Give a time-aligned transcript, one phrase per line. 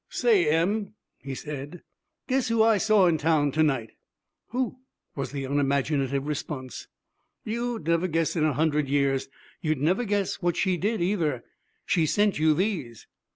[0.09, 1.83] 'Say, Em,' he said,
[2.27, 3.91] 'guess who I saw in town to night?'
[4.47, 4.77] 'Who?'
[5.15, 6.87] was the unimaginative response.
[7.43, 9.29] 'You'd never guess in a hundred years.
[9.61, 11.43] You'd never guess what she did, either.
[11.85, 13.05] She sent you these.'